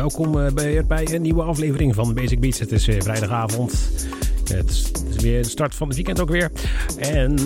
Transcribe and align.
Welkom 0.00 0.40
eh, 0.40 0.52
bij, 0.52 0.86
bij 0.86 1.14
een 1.14 1.22
nieuwe 1.22 1.42
aflevering 1.42 1.94
van 1.94 2.14
Basic 2.14 2.40
Beats. 2.40 2.58
Het 2.58 2.72
is 2.72 2.86
weer 2.86 3.02
vrijdagavond. 3.02 3.88
Het 4.52 4.70
is, 4.70 4.92
weer 5.22 5.42
de 5.42 5.48
start 5.48 5.74
van 5.74 5.86
het 5.86 5.96
weekend 5.96 6.20
ook 6.20 6.28
weer. 6.28 6.50
En 6.98 7.36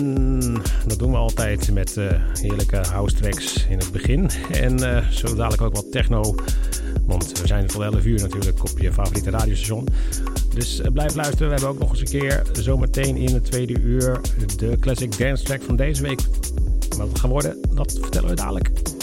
dat 0.87 0.99
doen 0.99 1.11
we 1.11 1.17
altijd 1.17 1.71
met 1.73 1.95
uh, 1.95 2.11
heerlijke 2.33 2.75
house 2.75 3.15
tracks 3.15 3.65
in 3.69 3.77
het 3.77 3.91
begin. 3.91 4.29
En 4.51 4.79
zo 5.13 5.35
dadelijk 5.35 5.61
ook 5.61 5.75
wat 5.75 5.91
techno. 5.91 6.35
Want 7.05 7.39
we 7.41 7.47
zijn 7.47 7.67
tot 7.67 7.81
11 7.81 8.05
uur 8.05 8.21
natuurlijk 8.21 8.63
op 8.71 8.79
je 8.79 8.93
favoriete 8.93 9.29
radiostation. 9.29 9.87
Dus 10.53 10.81
blijf 10.93 11.15
luisteren. 11.15 11.47
We 11.47 11.53
hebben 11.53 11.69
ook 11.69 11.79
nog 11.79 11.89
eens 11.89 11.99
een 11.99 12.19
keer 12.19 12.41
zometeen 12.53 13.15
in 13.15 13.33
het 13.33 13.45
tweede 13.45 13.79
uur 13.79 14.21
de 14.57 14.77
classic 14.79 15.17
dance 15.17 15.43
track 15.43 15.61
van 15.61 15.75
deze 15.75 16.01
week. 16.01 16.21
Wat 16.97 17.07
het 17.07 17.19
gaat 17.19 17.31
worden, 17.31 17.57
dat 17.73 17.97
vertellen 18.01 18.29
we 18.29 18.35
dadelijk. 18.35 18.94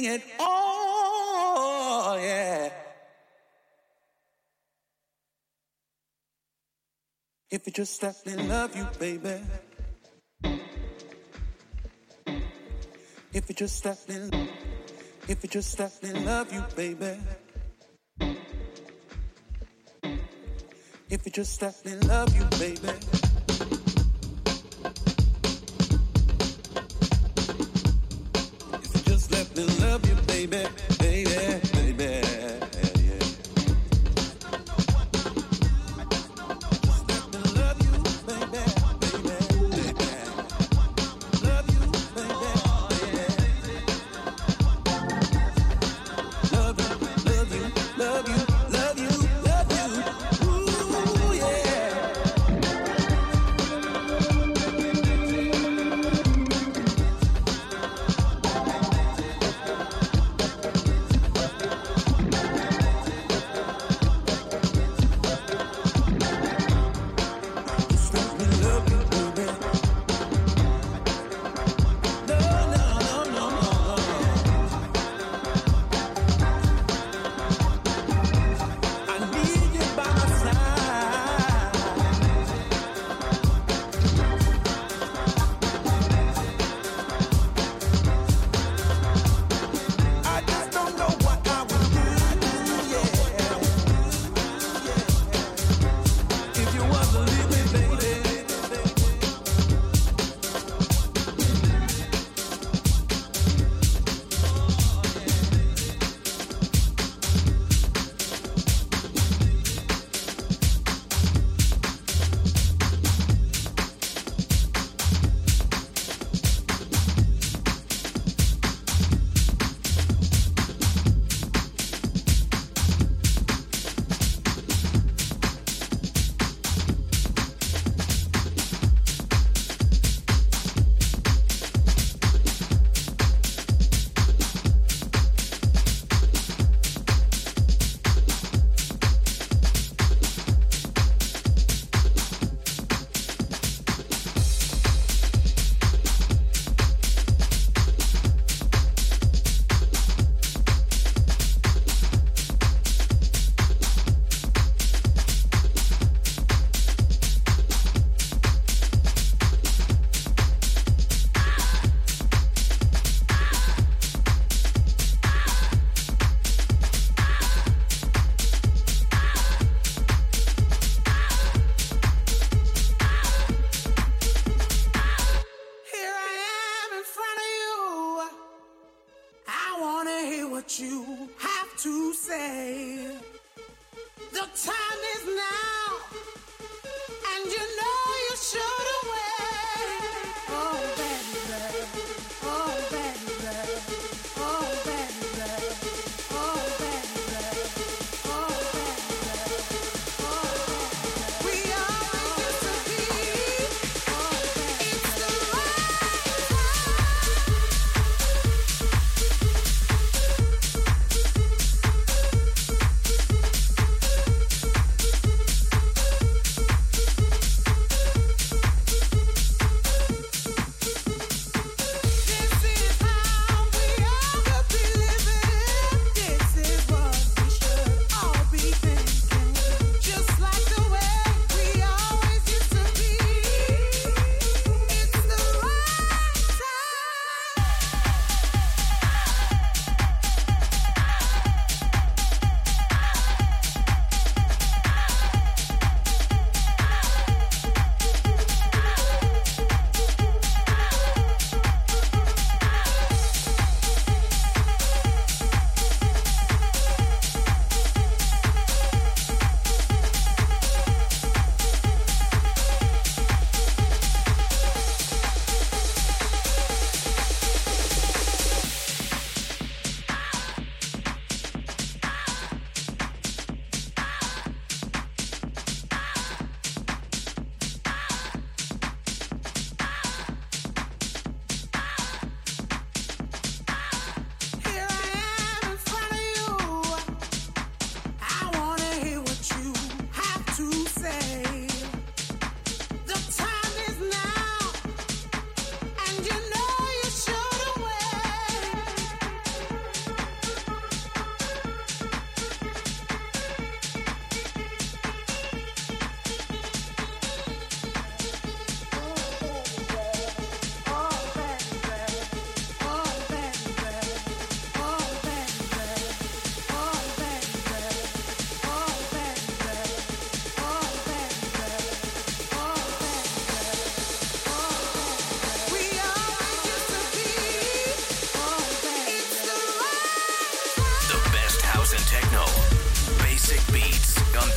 sing 0.00 0.14
it. 0.14 0.22
Oh, 0.38 2.18
yeah. 2.20 2.70
If 7.50 7.66
you 7.66 7.72
just 7.72 8.02
let 8.02 8.26
me 8.26 8.34
love 8.36 8.76
you, 8.76 8.86
baby. 8.98 9.40
If 13.32 13.48
you 13.48 13.54
just 13.54 13.84
let 13.84 14.08
me, 14.08 14.48
if 15.28 15.42
you 15.42 15.48
just 15.48 15.78
let 15.78 16.02
me 16.02 16.12
love 16.12 16.52
you, 16.52 16.64
baby. 16.76 17.18
If 21.08 21.26
you 21.26 21.32
just 21.32 21.60
let 21.62 21.84
me 21.84 21.96
love 22.06 22.34
you, 22.34 22.44
baby. 22.58 23.29
baby. 30.46 30.89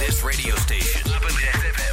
this 0.06 0.22
radio 0.22 0.54
station. 0.58 1.93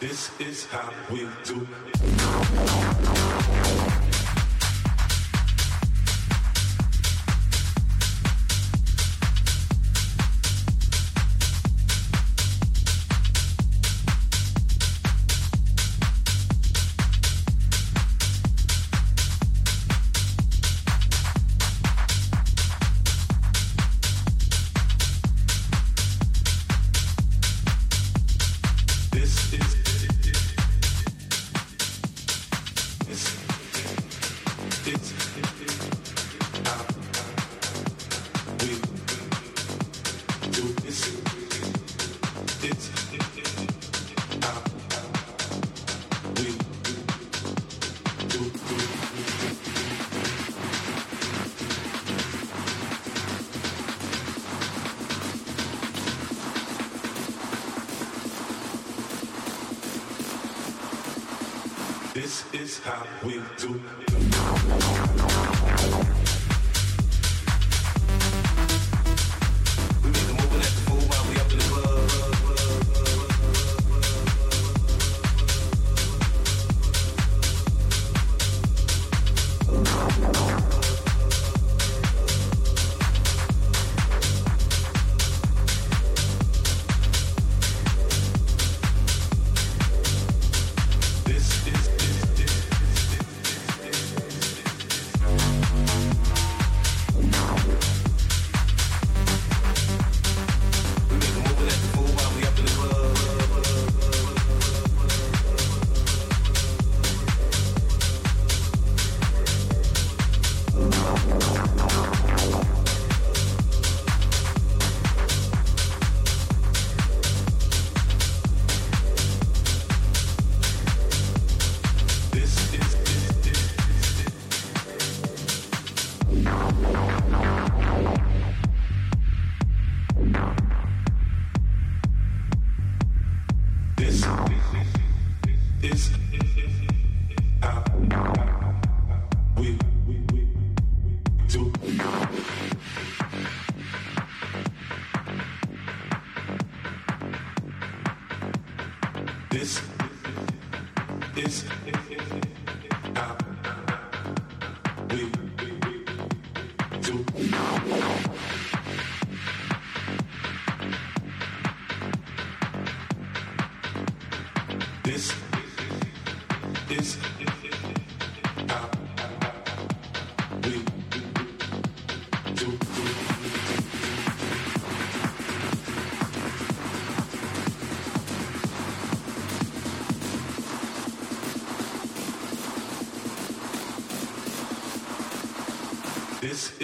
This 0.00 0.30
is 0.40 0.64
how 0.64 0.90
we 1.10 1.28
do. 1.44 1.66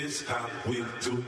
is 0.07 0.23
how 0.23 0.49
we 0.69 0.85
do. 1.01 1.25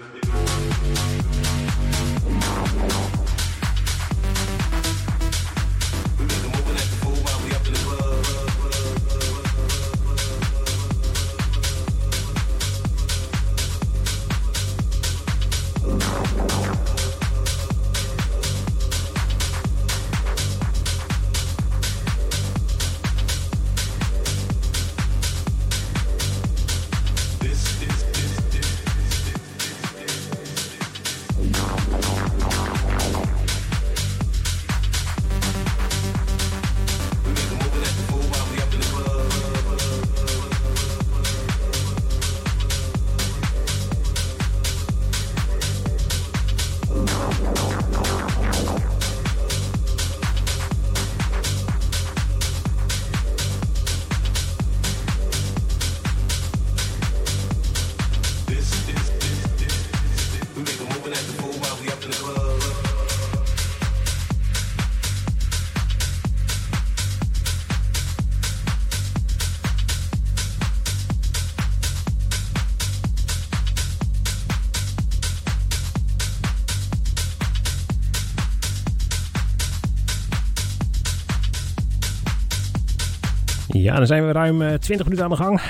Ja, 83.88 83.96
dan 83.96 84.06
zijn 84.06 84.26
we 84.26 84.32
ruim 84.32 84.58
20 84.58 84.90
eh, 84.90 84.98
minuten 85.04 85.24
aan 85.24 85.30
de 85.30 85.36
gang. 85.36 85.60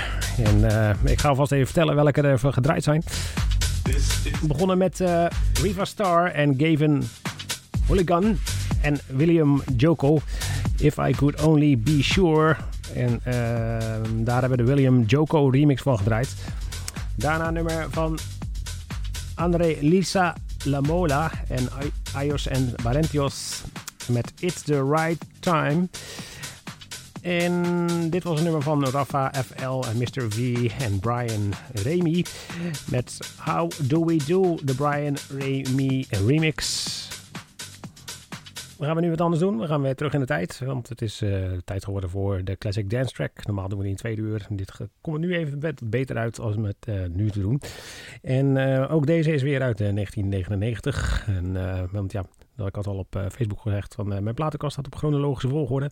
En 0.43 0.57
uh, 0.57 1.11
ik 1.11 1.19
ga 1.19 1.29
alvast 1.29 1.51
even 1.51 1.65
vertellen 1.65 1.95
welke 1.95 2.21
er 2.21 2.39
gedraaid 2.39 2.83
zijn. 2.83 3.03
We 4.41 4.47
begonnen 4.47 4.77
met 4.77 4.99
uh, 4.99 5.25
Riva 5.61 5.85
Star 5.85 6.31
en 6.31 6.55
Gavin 6.57 7.03
Hooligan 7.87 8.37
en 8.81 8.99
William 9.07 9.61
Joko. 9.77 10.19
If 10.77 10.97
I 10.97 11.11
Could 11.11 11.41
Only 11.41 11.77
Be 11.77 12.03
Sure. 12.03 12.55
En 12.93 13.21
daar 14.23 14.39
hebben 14.39 14.57
we 14.57 14.63
de 14.63 14.73
William 14.73 15.03
Joko 15.03 15.49
remix 15.49 15.81
van 15.81 15.97
gedraaid. 15.97 16.35
Daarna 17.15 17.49
nummer 17.49 17.87
van 17.89 18.19
André 19.35 19.75
Lisa 19.81 20.35
Lamola 20.63 21.31
en 21.47 21.67
Ayos 22.13 22.47
en 22.47 22.73
Barentios 22.83 23.63
met 24.07 24.33
It's 24.39 24.61
the 24.61 24.83
Right 24.83 25.25
Time. 25.39 25.87
En 27.21 28.09
dit 28.09 28.23
was 28.23 28.37
een 28.37 28.43
nummer 28.43 28.61
van 28.61 28.85
Rafa 28.85 29.31
FL 29.33 29.83
en 29.89 29.97
Mr. 29.97 30.31
V 30.31 30.71
en 30.79 30.99
Brian 30.99 31.53
Remy 31.73 32.25
met 32.91 33.19
How 33.45 33.71
Do 33.83 34.05
We 34.05 34.17
Do, 34.27 34.57
de 34.63 34.75
Brian 34.75 35.17
Remy 35.37 36.05
remix. 36.09 37.07
We 38.77 38.85
gaan 38.85 38.95
we 38.95 39.01
nu 39.01 39.09
wat 39.09 39.21
anders 39.21 39.41
doen. 39.41 39.59
We 39.59 39.67
gaan 39.67 39.81
weer 39.81 39.95
terug 39.95 40.13
in 40.13 40.19
de 40.19 40.25
tijd, 40.25 40.59
want 40.59 40.89
het 40.89 41.01
is 41.01 41.21
uh, 41.21 41.51
tijd 41.65 41.83
geworden 41.83 42.09
voor 42.09 42.43
de 42.43 42.57
Classic 42.57 42.89
Dance 42.89 43.13
Track. 43.13 43.45
Normaal 43.45 43.69
doen 43.69 43.77
we 43.77 43.83
die 43.83 43.93
in 43.93 43.99
twee 43.99 44.17
uur. 44.17 44.47
Dit 44.49 44.71
komt 45.01 45.15
er 45.15 45.21
nu 45.21 45.35
even 45.35 45.75
beter 45.83 46.17
uit 46.17 46.39
als 46.39 46.55
met 46.55 46.75
uh, 46.89 46.95
nu 47.09 47.29
te 47.29 47.39
doen. 47.39 47.61
En 48.21 48.55
uh, 48.55 48.93
ook 48.93 49.05
deze 49.05 49.33
is 49.33 49.41
weer 49.41 49.61
uit 49.61 49.77
1999. 49.77 51.27
En, 51.27 51.53
want 51.91 52.11
ja, 52.11 52.25
dat 52.59 52.67
ik 52.67 52.75
had 52.75 52.87
al 52.87 52.97
op 52.97 53.27
Facebook 53.31 53.61
gezegd 53.61 53.95
van 53.95 54.07
mijn 54.07 54.33
platenkast 54.33 54.73
staat 54.73 54.85
op 54.85 54.95
chronologische 54.95 55.49
volgorde. 55.49 55.91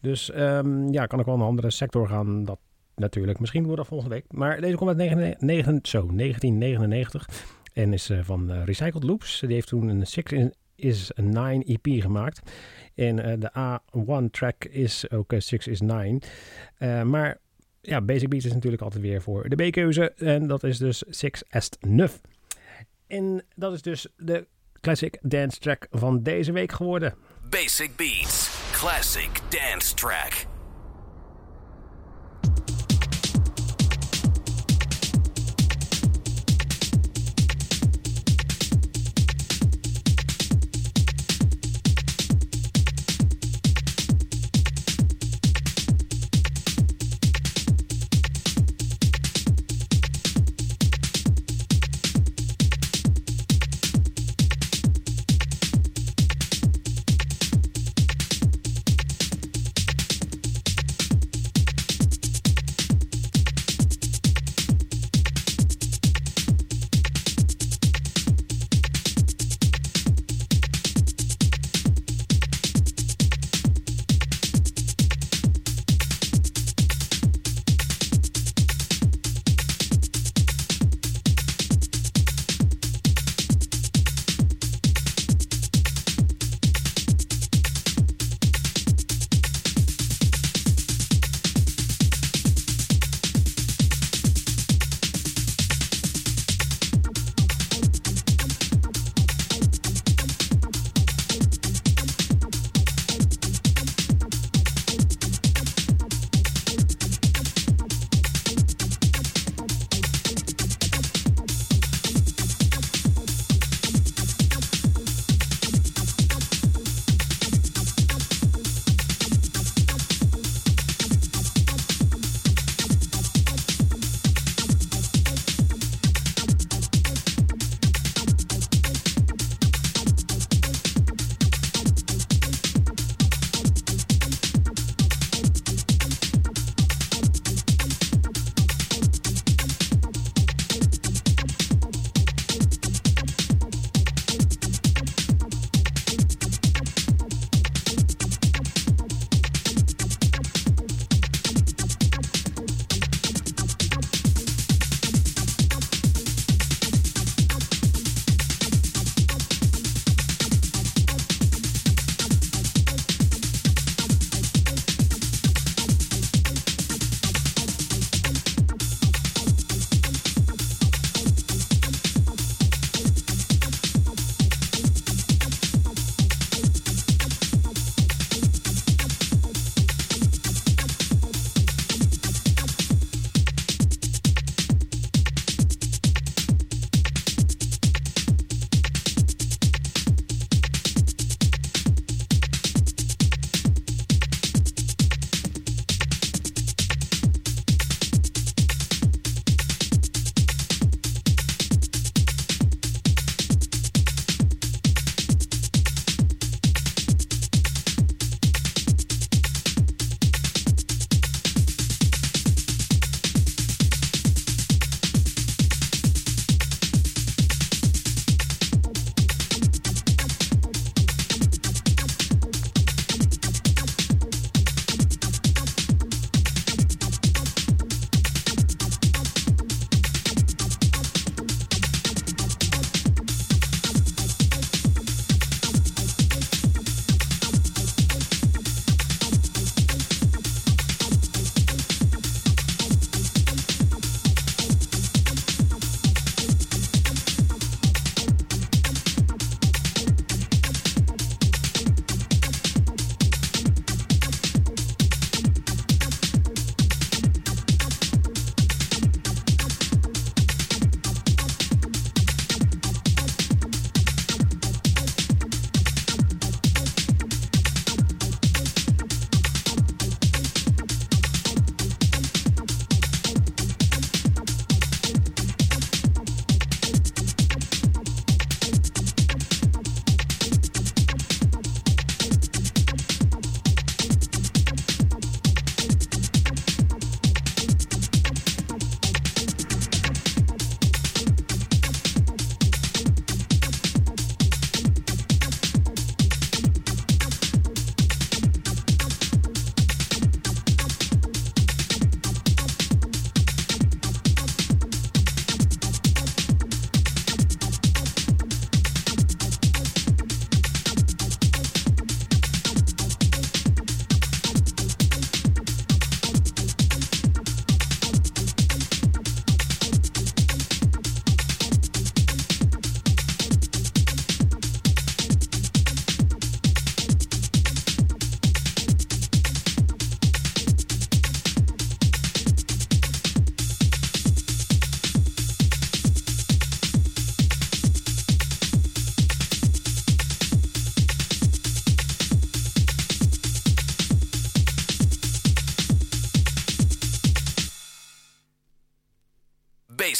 Dus 0.00 0.36
um, 0.36 0.92
ja, 0.92 1.06
kan 1.06 1.20
ik 1.20 1.26
wel 1.26 1.34
een 1.34 1.40
andere 1.40 1.70
sector 1.70 2.08
gaan. 2.08 2.44
Dat 2.44 2.58
natuurlijk. 2.94 3.38
Misschien 3.40 3.62
wordt 3.62 3.76
dat 3.76 3.86
volgende 3.86 4.14
week. 4.14 4.24
Maar 4.28 4.60
deze 4.60 4.76
komt 4.76 4.88
uit 4.88 4.98
9, 4.98 5.36
9, 5.38 5.78
zo, 5.82 6.06
1999. 6.16 7.28
En 7.72 7.92
is 7.92 8.10
van 8.20 8.52
Recycled 8.52 9.04
Loops. 9.04 9.40
Die 9.40 9.52
heeft 9.52 9.68
toen 9.68 9.88
een 9.88 10.06
Six 10.06 10.32
in 10.32 10.54
is 10.74 11.10
9 11.14 11.62
EP 11.64 12.02
gemaakt. 12.02 12.50
En 12.94 13.40
de 13.40 13.50
A1 13.58 14.30
track 14.30 14.64
is 14.64 15.10
ook 15.10 15.34
6 15.38 15.66
uh, 15.66 15.72
is 15.72 15.80
9. 15.80 16.20
Uh, 16.78 17.02
maar 17.02 17.38
ja, 17.80 18.00
Basic 18.00 18.28
Beats 18.28 18.44
is 18.44 18.52
natuurlijk 18.52 18.82
altijd 18.82 19.02
weer 19.02 19.22
voor 19.22 19.48
de 19.48 19.68
B-keuze. 19.68 20.12
En 20.12 20.46
dat 20.46 20.64
is 20.64 20.78
dus 20.78 20.98
6 20.98 21.44
est 21.48 21.78
9. 21.80 22.20
En 23.06 23.44
dat 23.54 23.72
is 23.72 23.82
dus 23.82 24.06
de 24.16 24.46
classic 24.80 25.18
dance 25.22 25.58
track 25.58 25.86
van 25.90 26.22
deze 26.22 26.52
week 26.52 26.72
geworden. 26.72 27.14
Basic 27.50 27.96
Beats, 27.96 28.50
classic 28.72 29.40
dance 29.50 29.94
track. 29.94 30.47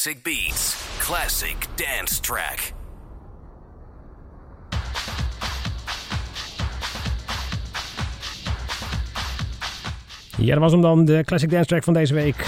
Basic 0.08 0.22
Beats, 0.22 0.76
classic 0.98 1.66
dance 1.74 2.20
track. 2.20 2.72
Ja, 10.36 10.52
dat 10.52 10.58
was 10.58 10.72
hem 10.72 10.80
dan, 10.80 11.04
de 11.04 11.22
classic 11.24 11.50
dance 11.50 11.66
track 11.66 11.84
van 11.84 11.92
deze 11.92 12.14
week. 12.14 12.46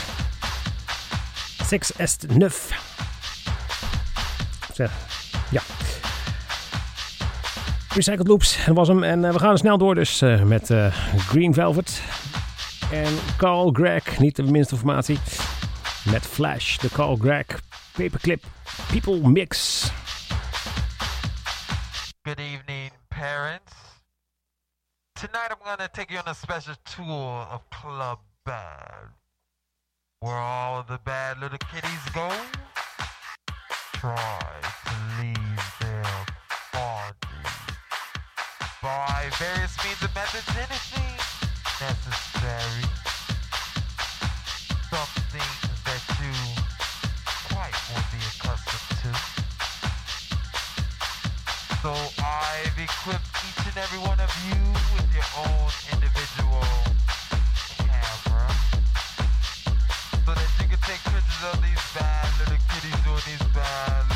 6 1.67 1.97
est 1.97 2.27
9. 2.37 2.77
Ja. 5.51 5.63
Recycled 7.95 8.29
Loops, 8.29 8.65
dat 8.67 8.77
was 8.77 8.89
hem. 8.89 9.03
En 9.03 9.23
uh, 9.23 9.33
we 9.33 9.39
gaan 9.39 9.59
snel 9.59 9.79
door 9.79 9.95
dus 9.95 10.23
uh, 10.23 10.43
met 10.43 10.71
uh, 10.71 10.95
Green 11.17 11.55
Velvet. 11.55 12.03
En 12.93 13.15
Carl 13.37 13.71
Gregg, 13.73 14.19
niet 14.19 14.37
de 14.37 14.43
minste 14.43 14.75
informatie. 14.75 15.19
Met 16.07 16.25
Flash, 16.25 16.79
de 16.79 16.89
Carl 16.89 17.17
Gregg 17.17 17.47
Paperclip 17.95 18.43
People 18.91 19.21
Mix. 19.29 19.91
Good 22.25 22.41
evening, 22.41 22.91
parents. 23.11 23.75
Tonight 25.15 25.49
I'm 25.51 25.59
going 25.63 25.77
to 25.79 25.91
take 25.93 26.11
you 26.11 26.17
on 26.19 26.27
a 26.27 26.35
special 26.35 26.75
tour 26.87 27.47
of 27.51 27.69
Club 27.69 28.19
Bad. 28.47 29.11
Where 30.21 30.37
all 30.37 30.83
the 30.89 30.99
bad 31.05 31.39
little 31.39 31.59
kitties 31.59 32.05
go. 32.15 32.31
Try 33.93 34.51
to 34.87 35.23
leave 35.23 35.75
their 35.81 36.03
bodies. 36.73 37.55
By 38.83 39.29
various 39.39 39.77
means 39.85 40.01
and 40.01 40.15
methods, 40.15 40.49
anything 40.57 41.19
necessary. 41.79 43.00
So 51.83 51.89
I've 51.89 52.77
equipped 52.77 53.25
each 53.41 53.65
and 53.65 53.79
every 53.79 54.01
one 54.01 54.21
of 54.21 54.29
you 54.45 54.61
with 54.93 55.09
your 55.17 55.25
own 55.41 55.73
individual 55.91 56.61
camera. 57.81 58.53
So 60.27 60.35
that 60.37 60.51
you 60.61 60.69
can 60.69 60.81
take 60.85 61.01
pictures 61.09 61.41
of 61.49 61.57
these 61.65 61.81
bad 61.97 62.29
little 62.39 62.61
kitties 62.69 63.01
doing 63.01 63.25
these 63.25 63.49
bad 63.57 64.10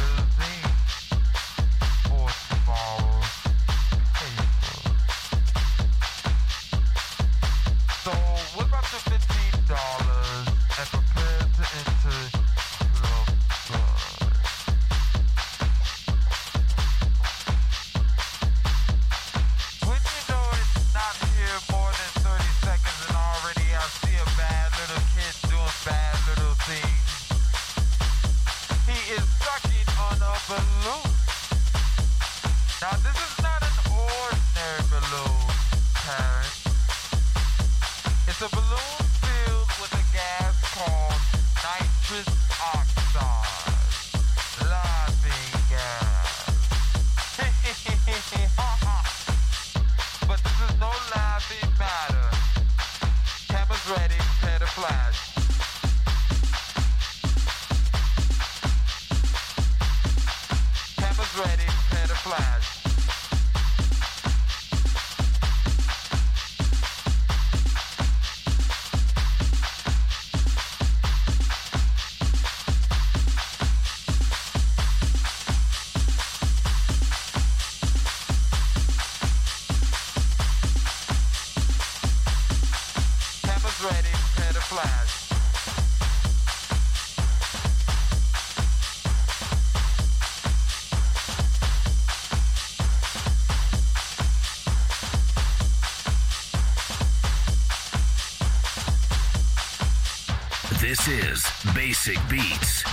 Basic 102.07 102.29
Beats, 102.29 102.85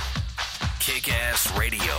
Kick 0.79 1.11
Ass 1.11 1.51
Radio. 1.57 1.97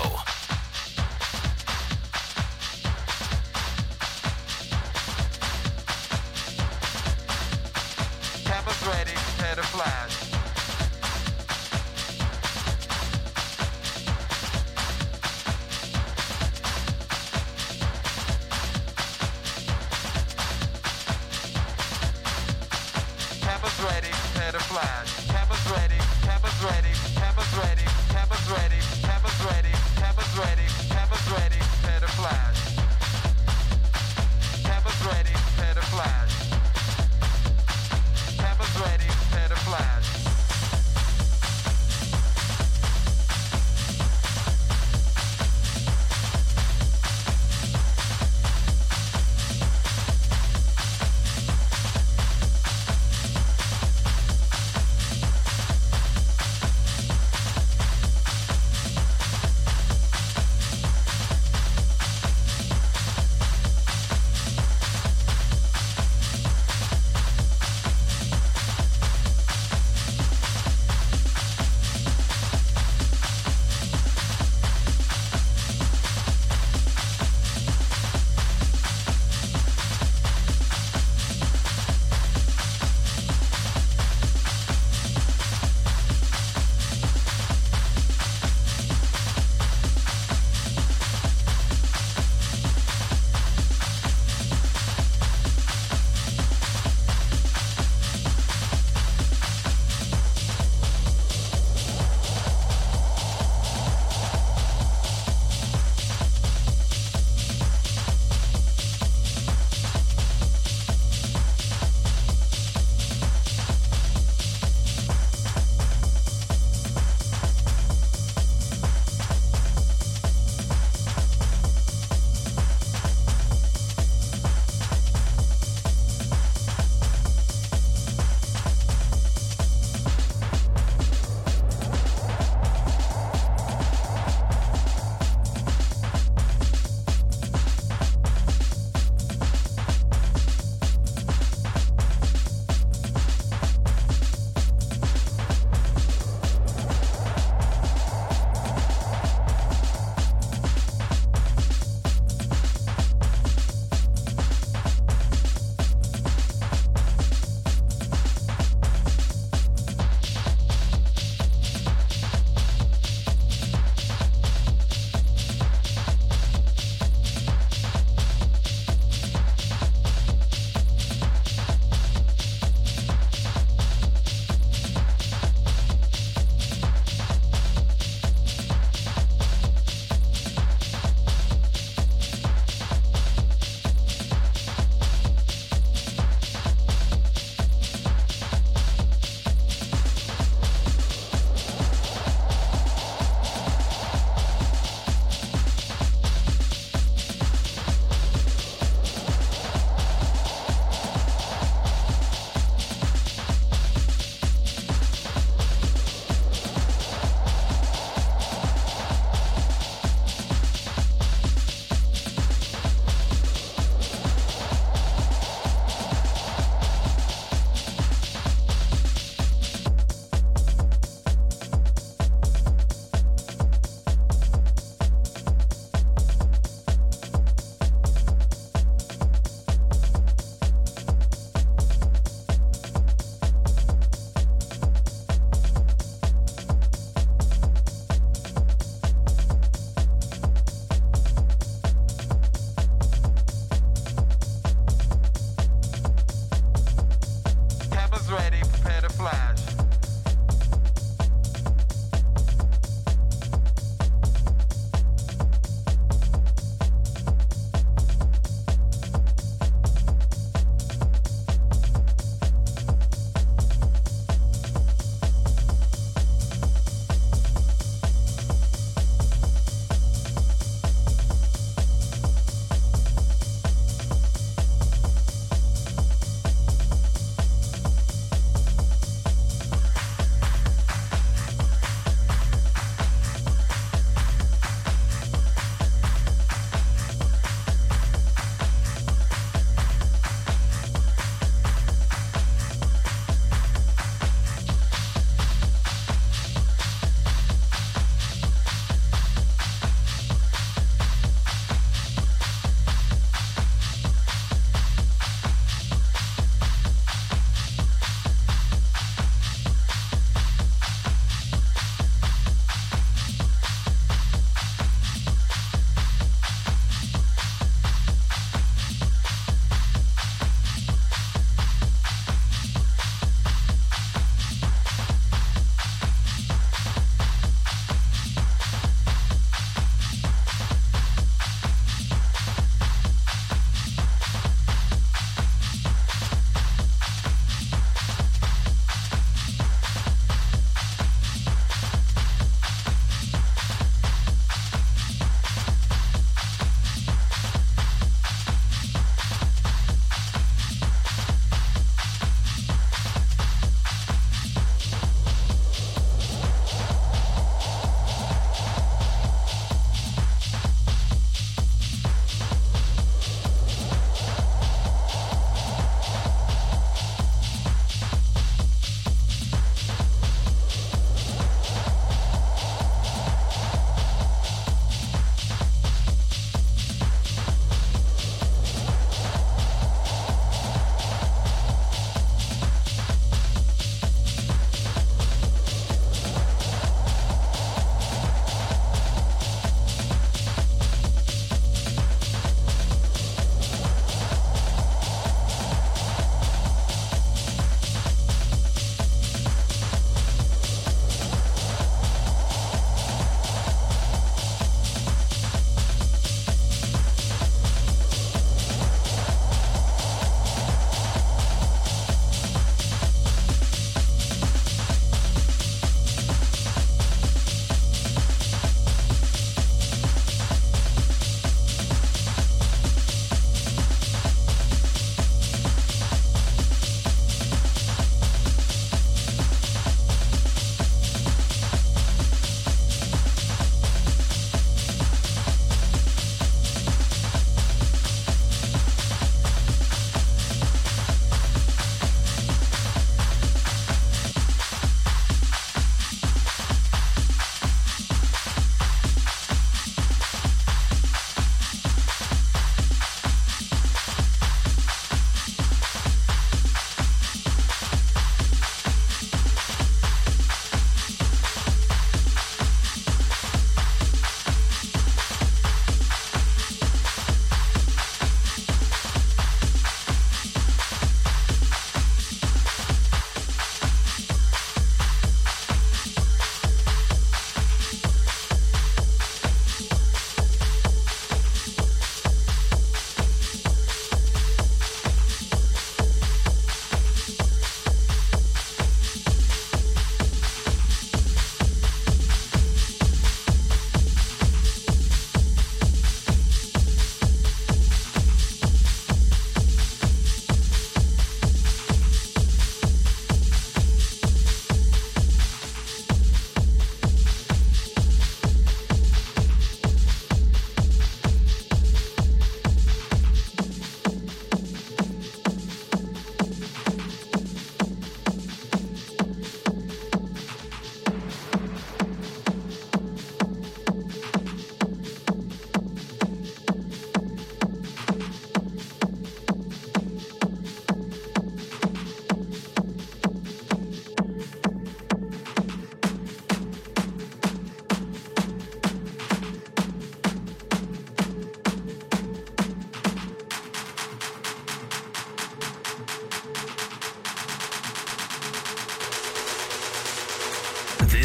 Cameras 8.45 8.87
ready, 8.87 9.13
prepare 9.13 9.57
to 9.57 9.63
flash. 9.63 10.12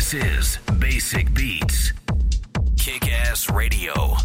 This 0.10 0.26
is 0.26 0.58
Basic 0.80 1.34
Beats. 1.34 1.92
Kick 2.78 3.12
Ass 3.12 3.50
Radio. 3.50 4.16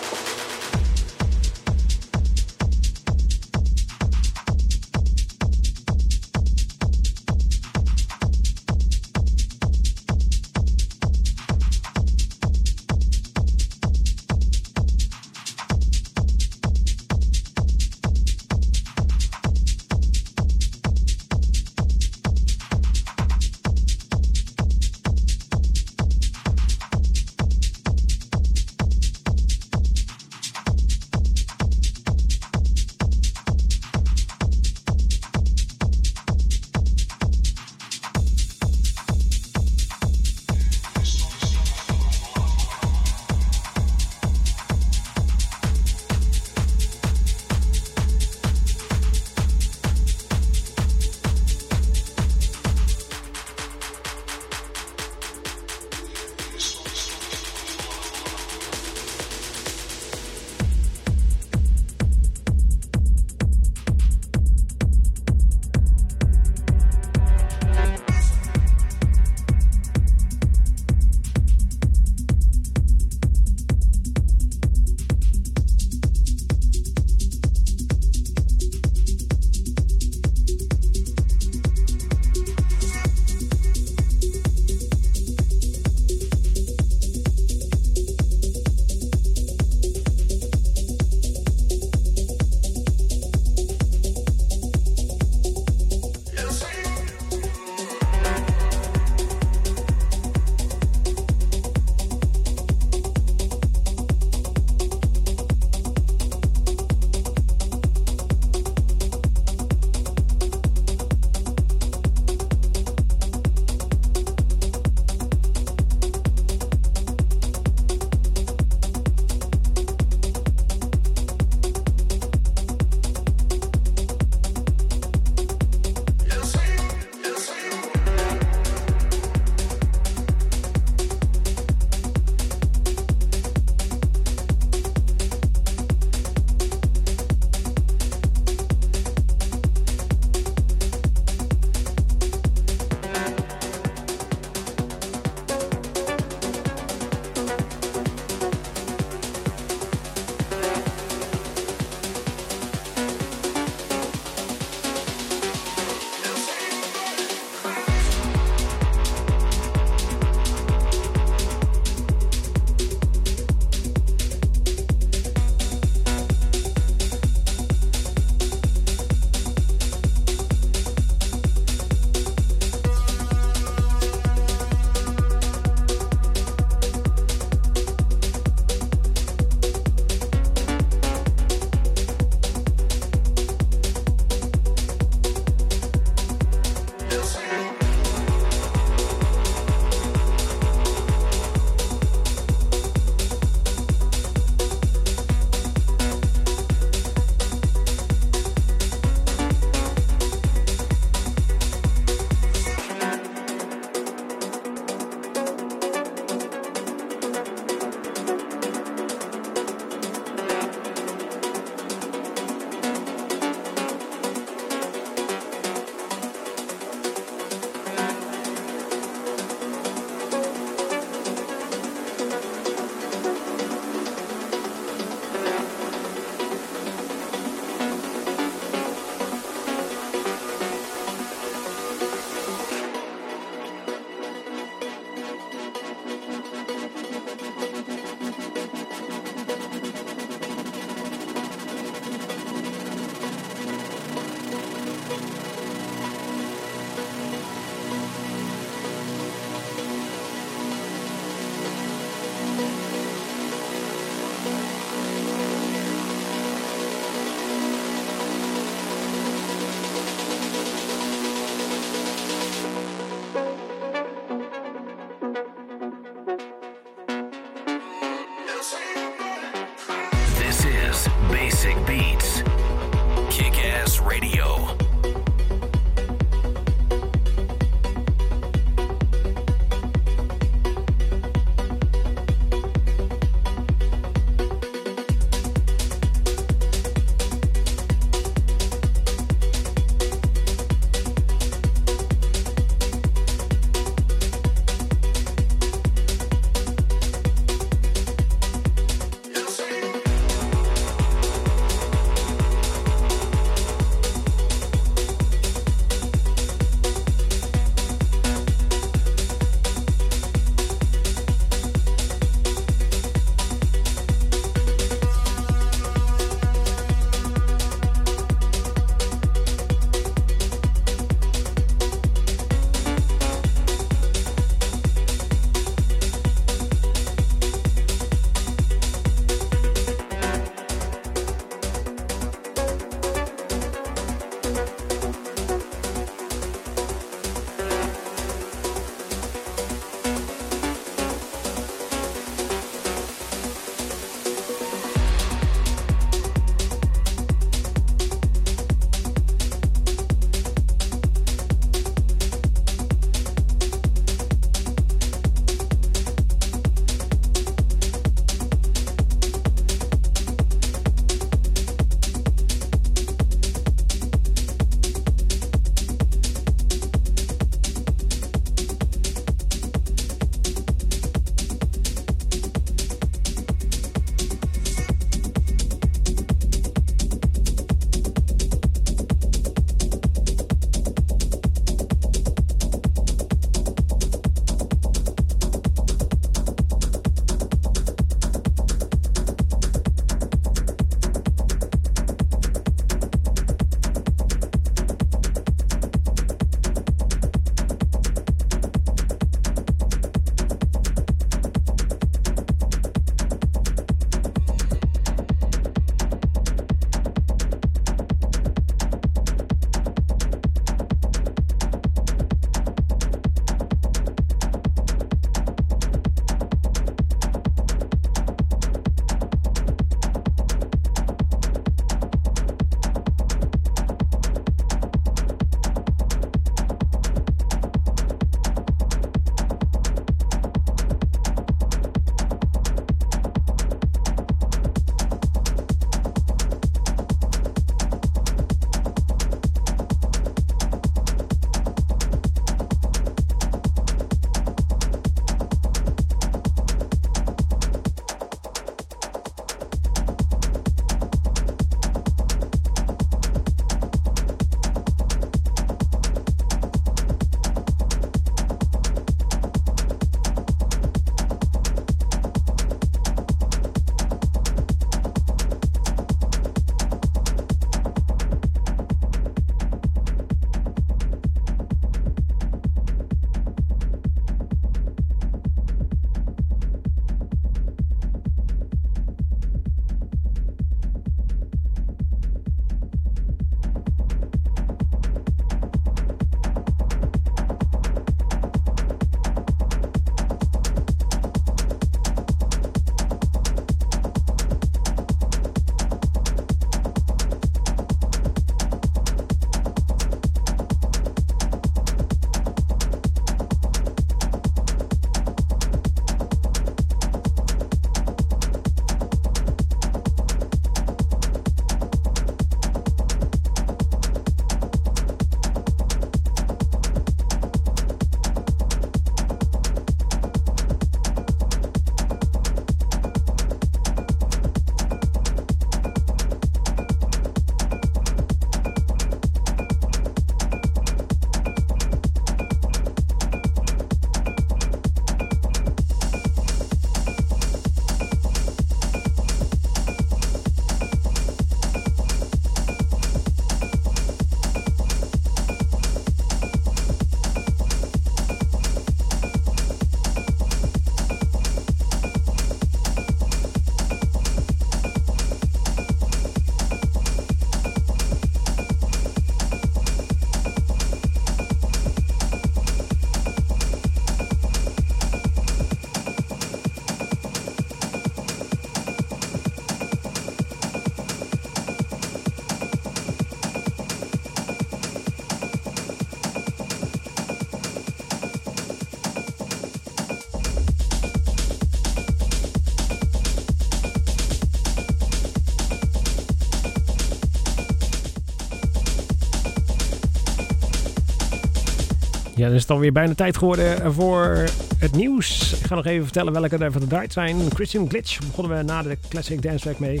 Ja, 592.40 592.46
dan 592.46 592.54
is 592.54 592.62
het 592.62 592.70
alweer 592.70 592.92
bijna 592.92 593.14
tijd 593.14 593.36
geworden 593.36 593.92
voor 593.92 594.44
het 594.78 594.92
nieuws. 594.92 595.52
Ik 595.52 595.66
ga 595.66 595.74
nog 595.74 595.86
even 595.86 596.04
vertellen 596.04 596.32
welke 596.32 596.56
er 596.56 596.72
van 596.72 596.80
de 596.80 596.86
draait 596.86 597.12
zijn. 597.12 597.50
Christian 597.54 597.88
Glitch 597.88 598.18
begonnen 598.18 598.56
we 598.56 598.62
na 598.62 598.82
de 598.82 598.98
Classic 599.08 599.42
Dance 599.42 599.58
Track 599.58 599.78
mee. 599.78 600.00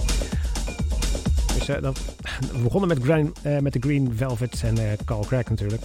Dus, 1.54 1.66
dat, 1.80 1.98
we 2.52 2.58
begonnen 2.62 2.88
met, 2.88 2.98
green, 3.02 3.34
uh, 3.46 3.58
met 3.58 3.72
de 3.72 3.78
Green 3.80 4.12
Velvet 4.16 4.62
en 4.64 4.78
uh, 4.78 4.84
Carl 5.04 5.24
Craig 5.24 5.48
natuurlijk. 5.48 5.82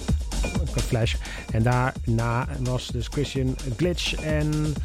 Flash. 0.76 1.16
En 1.52 1.64
daarna 1.64 2.48
was 2.60 2.88
dus 2.88 3.08
Christian 3.08 3.56
Glitch 3.78 4.16
en 4.16 4.76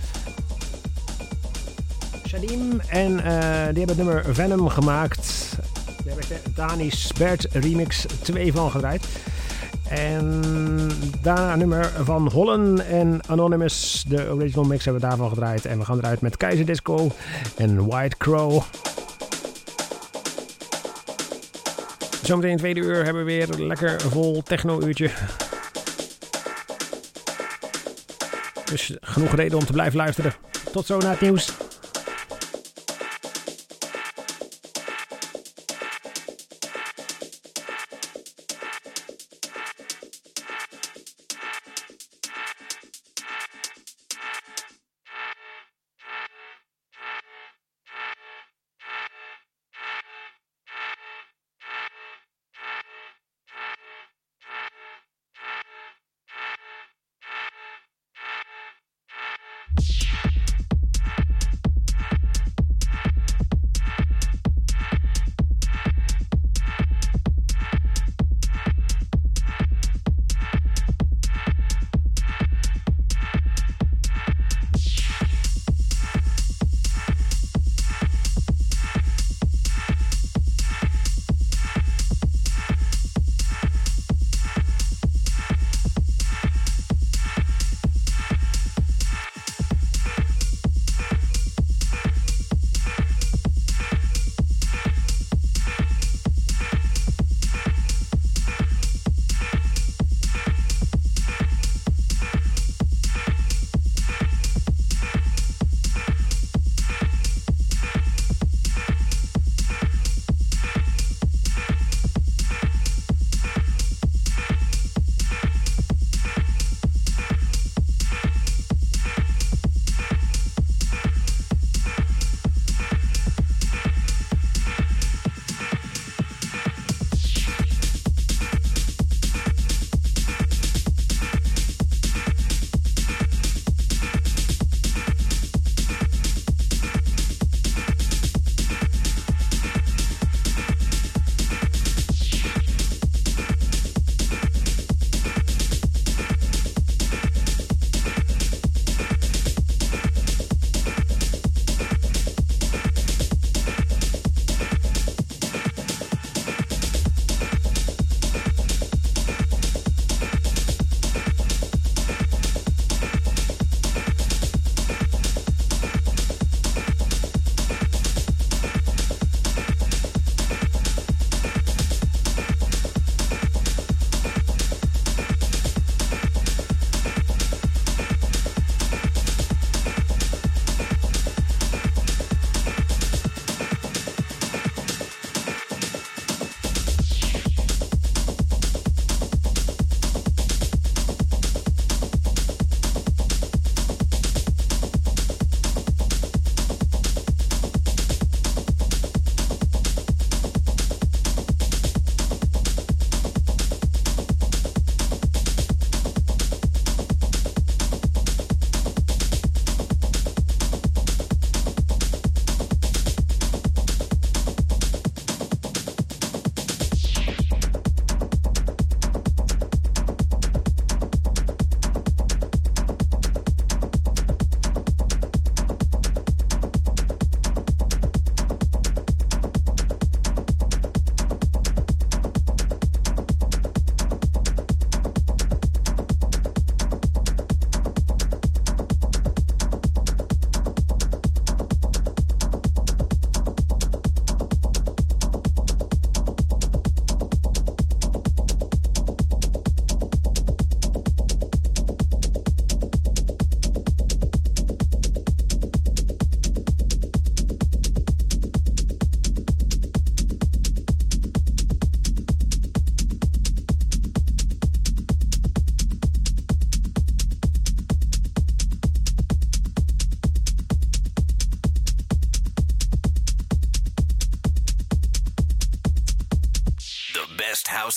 Shadim. 2.28 2.80
En 2.88 3.16
die 3.16 3.24
hebben 3.84 3.88
het 3.88 3.96
nummer 3.96 4.34
Venom 4.34 4.68
gemaakt. 4.68 5.56
Daar 6.04 6.14
heb 6.14 6.22
ik 6.22 6.28
de 6.28 6.50
Dani 6.54 6.90
Spert 6.90 7.46
remix 7.52 8.06
2 8.22 8.52
van 8.52 8.70
gedraaid. 8.70 9.06
En 9.90 10.42
daarna 11.22 11.52
een 11.52 11.58
nummer 11.58 11.90
van 12.02 12.30
Hollen 12.30 12.86
en 12.86 13.20
Anonymous. 13.26 14.04
De 14.08 14.30
original 14.30 14.64
mix 14.64 14.84
hebben 14.84 15.02
we 15.02 15.08
daarvan 15.08 15.28
gedraaid. 15.28 15.64
En 15.64 15.78
we 15.78 15.84
gaan 15.84 15.98
eruit 15.98 16.20
met 16.20 16.36
Keizer 16.36 16.66
Disco 16.66 17.10
en 17.56 17.86
White 17.86 18.16
Crow. 18.16 18.62
Zometeen 22.22 22.50
in 22.50 22.56
tweede 22.56 22.80
uur 22.80 23.04
hebben 23.04 23.24
we 23.24 23.32
weer 23.32 23.54
een 23.54 23.66
lekker 23.66 24.00
vol 24.00 24.42
techno-uurtje. 24.42 25.10
Dus 28.64 28.96
genoeg 29.00 29.34
reden 29.34 29.58
om 29.58 29.64
te 29.64 29.72
blijven 29.72 29.96
luisteren. 29.96 30.34
Tot 30.72 30.86
zo 30.86 30.98
naar 30.98 31.10
het 31.10 31.20
nieuws. 31.20 31.52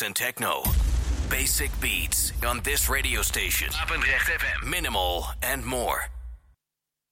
And 0.03 0.15
techno. 0.15 0.63
Basic 1.29 1.71
beats 1.81 2.31
on 2.45 2.61
this 2.61 2.89
radio 2.89 3.21
station. 3.21 3.69
Apendrecht 3.69 4.29
FM. 4.29 4.69
Minimal 4.69 5.25
and 5.41 5.65
more. 5.65 6.12